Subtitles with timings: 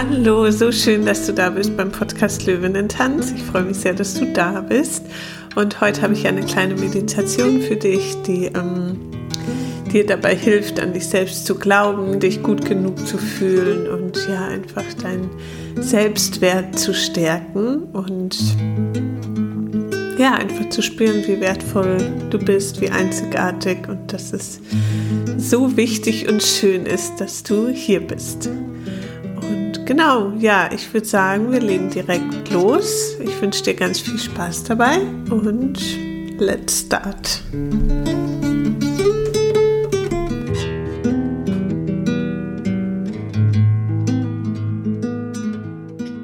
[0.00, 3.32] Hallo, so schön, dass du da bist beim Podcast Löwen Tanz.
[3.32, 5.02] Ich freue mich sehr, dass du da bist.
[5.56, 8.96] Und heute habe ich eine kleine Meditation für dich, die ähm,
[9.92, 14.46] dir dabei hilft, an dich selbst zu glauben, dich gut genug zu fühlen und ja,
[14.46, 15.30] einfach deinen
[15.80, 18.38] Selbstwert zu stärken und
[20.16, 21.98] ja, einfach zu spüren, wie wertvoll
[22.30, 24.60] du bist, wie einzigartig und dass es
[25.38, 28.48] so wichtig und schön ist, dass du hier bist.
[29.88, 33.16] Genau, ja, ich würde sagen, wir legen direkt los.
[33.24, 34.98] Ich wünsche dir ganz viel Spaß dabei
[35.30, 35.78] und
[36.38, 37.42] let's start.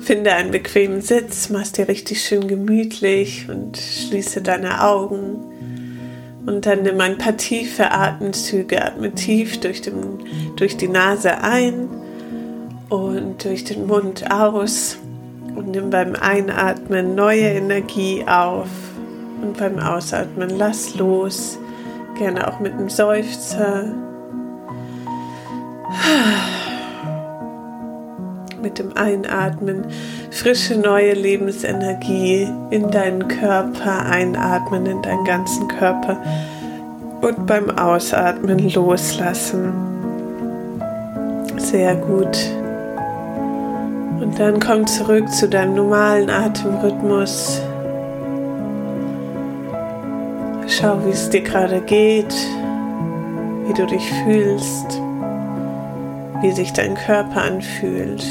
[0.00, 5.38] Finde einen bequemen Sitz, mach dir richtig schön gemütlich und schließe deine Augen.
[6.44, 10.18] Und dann nimm ein paar tiefe Atemzüge, atme tief durch, den,
[10.56, 12.03] durch die Nase ein
[12.88, 14.98] und durch den Mund aus.
[15.54, 18.68] Und nimm beim Einatmen neue Energie auf
[19.40, 21.58] und beim Ausatmen lass los.
[22.18, 23.84] Gerne auch mit einem Seufzer
[28.64, 29.84] mit dem Einatmen
[30.30, 36.16] frische neue Lebensenergie in deinen Körper einatmen, in deinen ganzen Körper
[37.20, 39.72] und beim Ausatmen loslassen.
[41.58, 42.36] Sehr gut.
[44.20, 47.60] Und dann komm zurück zu deinem normalen Atemrhythmus.
[50.66, 52.34] Schau, wie es dir gerade geht,
[53.66, 55.00] wie du dich fühlst,
[56.40, 58.24] wie sich dein Körper anfühlt.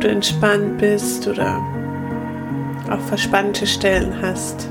[0.00, 1.62] du entspannt bist oder
[2.90, 4.68] auch verspannte Stellen hast.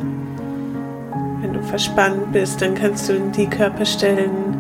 [1.42, 4.58] Wenn du verspannt bist, dann kannst du in die Körperstellen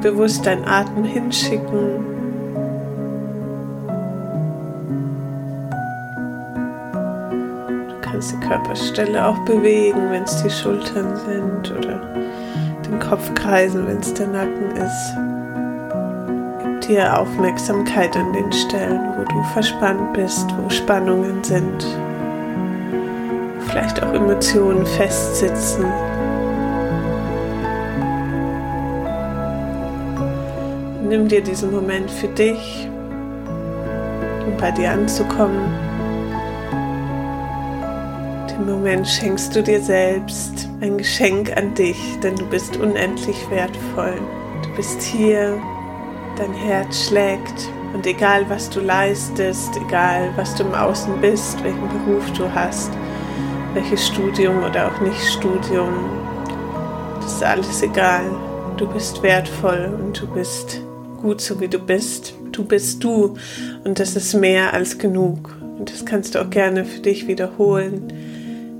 [0.00, 2.15] bewusst deinen Atem hinschicken.
[8.16, 12.00] Kannst die Körperstelle auch bewegen, wenn es die Schultern sind oder
[12.88, 15.16] den Kopf kreisen, wenn es der Nacken ist
[16.88, 21.84] dir Aufmerksamkeit an den Stellen, wo du verspannt bist, wo Spannungen sind,
[23.56, 25.84] wo vielleicht auch Emotionen festsitzen.
[31.08, 32.88] Nimm dir diesen Moment für dich,
[34.46, 35.85] um bei dir anzukommen.
[38.56, 44.14] Den Moment schenkst du dir selbst, ein Geschenk an dich, denn du bist unendlich wertvoll.
[44.62, 45.60] Du bist hier
[46.38, 51.86] dein Herz schlägt und egal was du leistest, egal was du im Außen bist, welchen
[51.86, 52.90] Beruf du hast,
[53.74, 55.92] welches Studium oder auch nicht Studium,
[57.20, 58.24] das ist alles egal.
[58.78, 60.80] Du bist wertvoll und du bist
[61.20, 62.32] gut so wie du bist.
[62.52, 63.34] Du bist du
[63.84, 65.54] und das ist mehr als genug.
[65.78, 68.10] Und das kannst du auch gerne für dich wiederholen.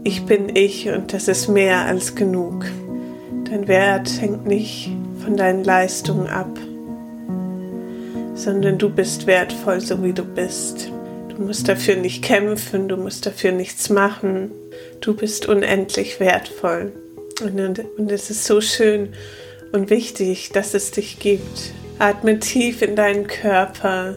[0.06, 2.64] Ich bin ich und das ist mehr als genug.
[3.50, 4.90] Dein Wert hängt nicht
[5.22, 6.48] von deinen Leistungen ab
[8.36, 10.92] sondern du bist wertvoll, so wie du bist.
[11.30, 14.52] Du musst dafür nicht kämpfen, du musst dafür nichts machen.
[15.00, 16.92] Du bist unendlich wertvoll.
[17.42, 17.58] Und,
[17.98, 19.14] und es ist so schön
[19.72, 21.72] und wichtig, dass es dich gibt.
[21.98, 24.16] Atme tief in deinen Körper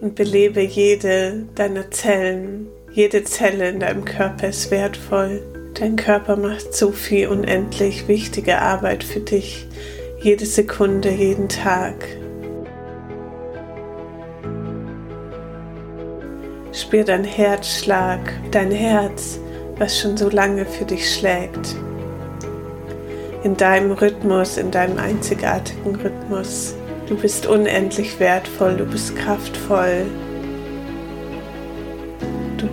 [0.00, 2.66] und belebe jede deiner Zellen.
[2.94, 5.42] Jede Zelle in deinem Körper ist wertvoll.
[5.72, 9.66] Dein Körper macht so viel unendlich wichtige Arbeit für dich.
[10.20, 11.94] Jede Sekunde, jeden Tag.
[16.74, 18.20] Spür dein Herzschlag,
[18.50, 19.40] dein Herz,
[19.78, 21.74] was schon so lange für dich schlägt.
[23.42, 26.74] In deinem Rhythmus, in deinem einzigartigen Rhythmus.
[27.08, 30.04] Du bist unendlich wertvoll, du bist kraftvoll,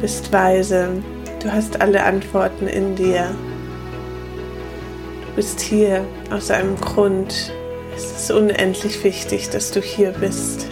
[0.02, 1.04] bist weise,
[1.42, 3.36] du hast alle Antworten in dir.
[5.25, 7.51] Du bist hier aus einem Grund.
[7.96, 10.68] Es ist unendlich wichtig, dass du hier bist.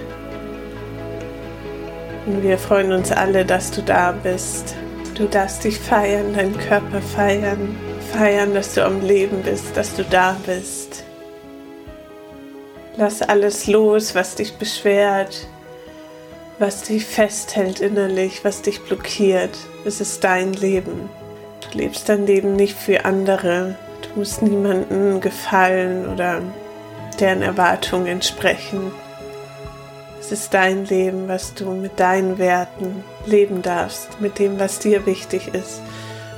[2.26, 4.76] Und wir freuen uns alle, dass du da bist.
[5.16, 7.76] Du darfst dich feiern, deinen Körper feiern,
[8.14, 11.04] feiern, dass du am Leben bist, dass du da bist.
[12.98, 15.48] Lass alles los, was dich beschwert,
[16.60, 19.58] was dich festhält innerlich, was dich blockiert.
[19.86, 21.10] Es ist dein Leben.
[21.62, 23.76] Du lebst dein Leben nicht für andere.
[24.02, 26.42] Du musst niemandem gefallen oder
[27.20, 28.92] deren Erwartungen entsprechen.
[30.20, 35.06] Es ist dein Leben, was du mit deinen Werten leben darfst, mit dem, was dir
[35.06, 35.82] wichtig ist,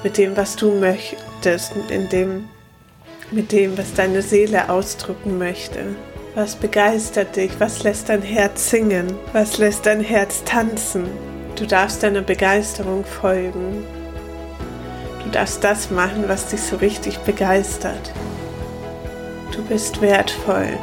[0.03, 2.49] mit dem, was du möchtest, in dem,
[3.31, 5.95] mit dem, was deine Seele ausdrücken möchte.
[6.35, 7.59] Was begeistert dich?
[7.59, 9.17] Was lässt dein Herz singen?
[9.33, 11.07] Was lässt dein Herz tanzen?
[11.55, 13.83] Du darfst deiner Begeisterung folgen.
[15.23, 18.13] Du darfst das machen, was dich so richtig begeistert.
[19.55, 20.77] Du bist wertvoll.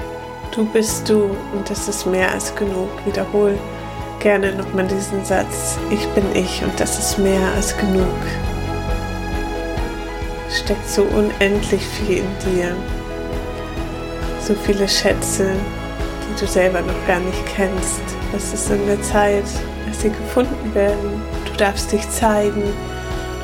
[0.52, 2.88] Du bist du und das ist mehr als genug.
[3.06, 3.56] Wiederhol
[4.18, 5.78] gerne nochmal diesen Satz.
[5.90, 8.08] Ich bin ich und das ist mehr als genug.
[10.50, 12.74] Steckt so unendlich viel in dir.
[14.46, 15.50] So viele Schätze,
[16.22, 18.00] die du selber noch gar nicht kennst.
[18.32, 19.42] Es ist in der Zeit,
[19.88, 21.20] dass sie gefunden werden.
[21.46, 22.62] Du darfst dich zeigen.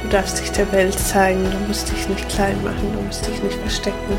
[0.00, 1.42] Du darfst dich der Welt zeigen.
[1.50, 2.92] Du musst dich nicht klein machen.
[2.94, 4.16] Du musst dich nicht verstecken.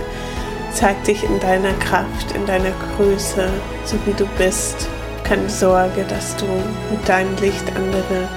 [0.73, 3.47] Zeig dich in deiner Kraft, in deiner Größe,
[3.85, 4.89] so wie du bist.
[5.23, 6.45] Keine Sorge, dass du
[6.91, 8.27] mit deinem Licht andere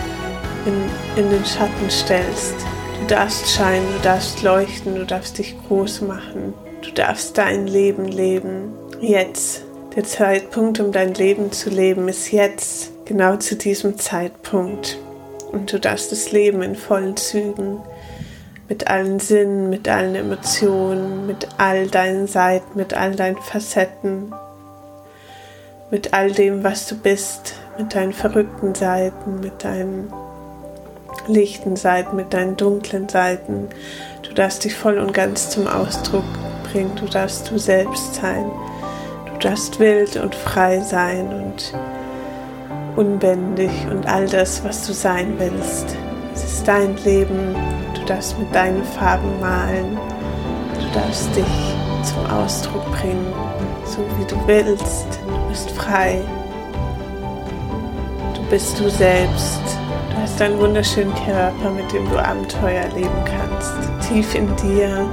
[0.66, 2.54] in, in den Schatten stellst.
[3.00, 6.54] Du darfst scheinen, du darfst leuchten, du darfst dich groß machen.
[6.86, 8.72] Du darfst dein Leben leben.
[9.00, 9.64] Jetzt.
[9.96, 12.92] Der Zeitpunkt, um dein Leben zu leben, ist jetzt.
[13.06, 14.96] Genau zu diesem Zeitpunkt.
[15.50, 17.78] Und du darfst es leben in vollen Zügen
[18.68, 24.32] mit allen Sinnen, mit allen Emotionen, mit all deinen Seiten, mit all deinen Facetten,
[25.90, 30.12] mit all dem, was du bist, mit deinen verrückten Seiten, mit deinen
[31.26, 33.68] lichten Seiten, mit deinen dunklen Seiten.
[34.22, 36.24] Du darfst dich voll und ganz zum Ausdruck
[36.76, 38.50] bringen, du darfst du selbst sein,
[39.26, 41.74] du darfst wild und frei sein und
[42.96, 45.96] unbändig und all das, was du sein willst.
[46.34, 47.54] Es ist dein Leben,
[48.06, 49.98] darfst mit deinen Farben malen.
[50.74, 51.44] Du darfst dich
[52.02, 53.32] zum Ausdruck bringen,
[53.84, 55.06] so wie du willst.
[55.26, 56.20] Du bist frei.
[58.34, 59.60] Du bist du selbst.
[60.10, 63.74] Du hast einen wunderschönen Körper, mit dem du Abenteuer leben kannst.
[64.08, 65.06] Tief in dir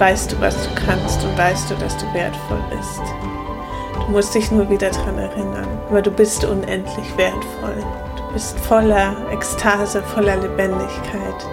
[0.00, 3.02] weißt du, was du kannst und weißt du, dass du wertvoll bist.
[3.94, 5.68] Du musst dich nur wieder daran erinnern.
[5.88, 7.84] Aber du bist unendlich wertvoll.
[8.16, 11.46] Du bist voller Ekstase, voller Lebendigkeit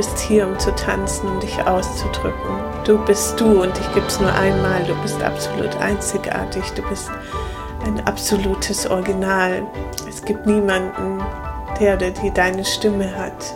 [0.00, 2.56] bist hier, um zu tanzen, um dich auszudrücken.
[2.86, 4.82] Du bist du und dich es nur einmal.
[4.84, 6.64] Du bist absolut einzigartig.
[6.74, 7.10] Du bist
[7.84, 9.62] ein absolutes Original.
[10.08, 11.22] Es gibt niemanden,
[11.78, 13.54] der oder die deine Stimme hat,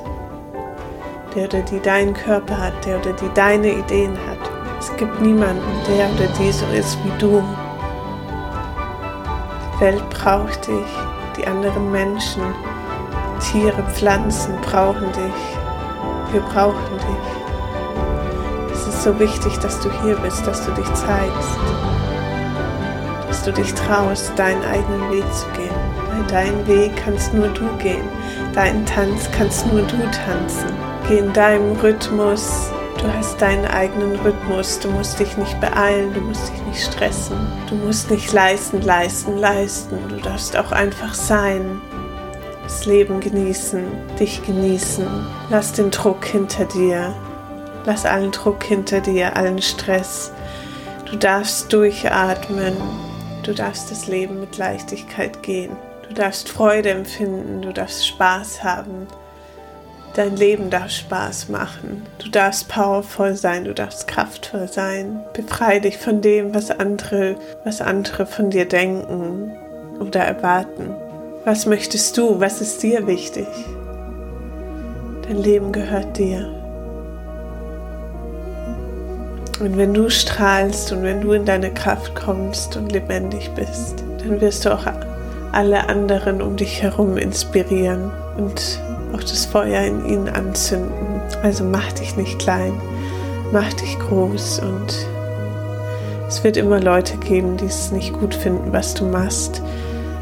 [1.35, 4.39] der oder die deinen Körper hat, der oder die deine Ideen hat.
[4.79, 7.43] Es gibt niemanden, der oder die so ist wie du.
[9.75, 10.87] Die Welt braucht dich,
[11.37, 12.43] die anderen Menschen,
[13.41, 16.33] Tiere, Pflanzen brauchen dich.
[16.33, 18.73] Wir brauchen dich.
[18.73, 21.59] Es ist so wichtig, dass du hier bist, dass du dich zeigst,
[23.29, 25.75] dass du dich traust, deinen eigenen Weg zu gehen.
[26.11, 28.09] Weil deinen Weg kannst nur du gehen.
[28.55, 30.84] Deinen Tanz kannst nur du tanzen.
[31.09, 32.71] Geh in deinem Rhythmus.
[32.99, 34.81] Du hast deinen eigenen Rhythmus.
[34.81, 37.37] Du musst dich nicht beeilen, du musst dich nicht stressen.
[37.69, 39.99] Du musst nicht leisten, leisten, leisten.
[40.09, 41.81] Du darfst auch einfach sein
[42.65, 43.85] das Leben genießen,
[44.19, 45.07] dich genießen.
[45.51, 47.15] Lass den Druck hinter dir.
[47.85, 50.33] Lass allen Druck hinter dir, allen Stress.
[51.05, 52.75] Du darfst durchatmen.
[53.43, 55.77] Du darfst das Leben mit Leichtigkeit gehen.
[56.09, 57.61] Du darfst Freude empfinden.
[57.61, 59.07] Du darfst Spaß haben.
[60.15, 62.07] Dein Leben darf Spaß machen.
[62.19, 65.19] Du darfst powervoll sein, du darfst kraftvoll sein.
[65.33, 69.51] Befreie dich von dem, was andere, was andere von dir denken
[69.99, 70.95] oder erwarten.
[71.45, 72.39] Was möchtest du?
[72.39, 73.49] Was ist dir wichtig?
[75.23, 76.49] Dein Leben gehört dir.
[79.59, 84.41] Und wenn du strahlst und wenn du in deine Kraft kommst und lebendig bist, dann
[84.41, 84.87] wirst du auch
[85.51, 88.81] alle anderen um dich herum inspirieren und
[89.15, 91.21] auch das Feuer in ihnen anzünden.
[91.43, 92.73] Also mach dich nicht klein,
[93.53, 95.07] mach dich groß und
[96.27, 99.63] es wird immer Leute geben, die es nicht gut finden, was du machst,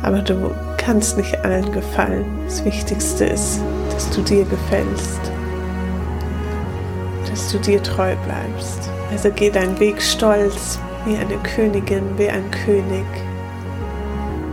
[0.02, 2.26] aber du kannst nicht allen gefallen.
[2.44, 3.60] Das Wichtigste ist,
[3.92, 5.20] dass du dir gefällst,
[7.30, 8.90] dass du dir treu bleibst.
[9.10, 13.06] Also geh deinen Weg stolz, wie eine Königin, wie ein König,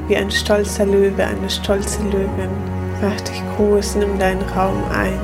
[0.08, 2.79] wie ein stolzer Löwe, eine stolze Löwin.
[3.02, 5.20] Mach dich groß, nimm deinen Raum ein.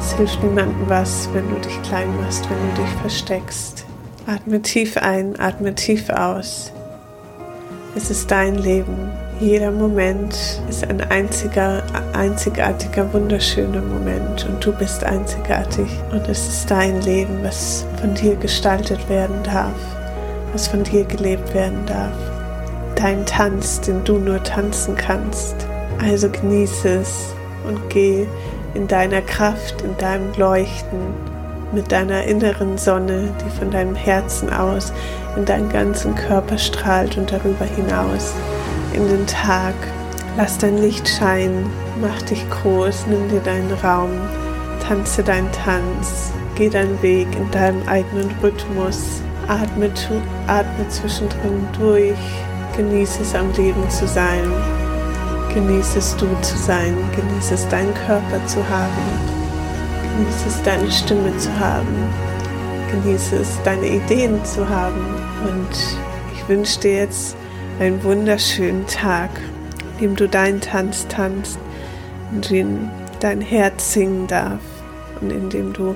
[0.00, 3.86] Es hilft niemandem was, wenn du dich klein machst, wenn du dich versteckst.
[4.26, 6.72] Atme tief ein, atme tief aus.
[7.94, 9.10] Es ist dein Leben.
[9.38, 10.34] Jeder Moment
[10.68, 11.82] ist ein einziger,
[12.12, 18.34] einzigartiger, wunderschöner Moment und du bist einzigartig und es ist dein Leben, was von dir
[18.36, 19.74] gestaltet werden darf,
[20.52, 22.16] was von dir gelebt werden darf.
[22.96, 25.66] Dein Tanz, den du nur tanzen kannst.
[25.98, 27.34] Also genieße es
[27.66, 28.26] und geh
[28.74, 30.98] in deiner Kraft, in deinem Leuchten.
[31.74, 34.92] mit deiner inneren Sonne, die von deinem Herzen aus
[35.36, 38.32] in deinen ganzen Körper strahlt und darüber hinaus
[38.92, 39.74] in den Tag.
[40.36, 41.66] Lass dein Licht scheinen,
[42.00, 44.10] mach dich groß, nimm dir deinen Raum,
[44.86, 49.90] tanze deinen Tanz, geh deinen Weg in deinem eigenen Rhythmus, atme,
[50.46, 52.18] atme zwischendrin durch,
[52.76, 54.50] genieße es am Leben zu sein,
[55.54, 58.90] genieße es du zu sein, genieße es deinen Körper zu haben,
[60.02, 61.94] genieße es deine Stimme zu haben,
[62.90, 65.98] genieße es deine Ideen zu haben und
[66.34, 67.36] ich wünsche dir jetzt
[67.78, 69.30] einen wunderschönen Tag,
[69.98, 71.58] in dem du deinen Tanz tanzt,
[72.32, 74.60] in dem dein Herz singen darf
[75.20, 75.94] und in dem du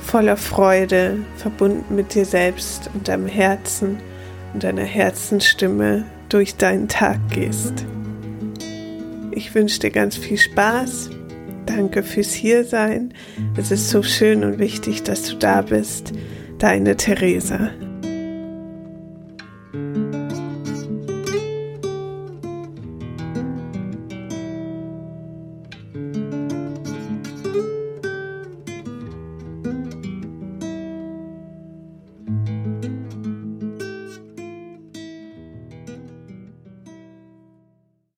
[0.00, 3.98] voller Freude, verbunden mit dir selbst und deinem Herzen
[4.54, 7.84] und deiner Herzensstimme durch deinen Tag gehst.
[9.38, 11.10] Ich wünsche dir ganz viel Spaß.
[11.64, 13.14] Danke fürs Hiersein.
[13.56, 16.12] Es ist so schön und wichtig, dass du da bist.
[16.58, 17.70] Deine Theresa.